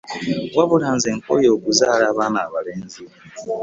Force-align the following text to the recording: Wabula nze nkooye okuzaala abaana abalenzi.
Wabula 0.57 0.87
nze 0.95 1.09
nkooye 1.17 1.49
okuzaala 1.55 2.05
abaana 2.11 2.39
abalenzi. 2.47 3.03